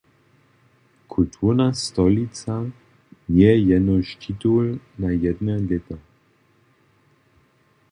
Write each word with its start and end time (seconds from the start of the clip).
Kulturna 1.15 1.67
stolica 1.81 2.55
njeje 3.27 3.53
jenož 3.69 4.05
titul 4.25 4.65
na 5.05 5.09
jedne 5.27 5.55
lěto. 5.69 5.95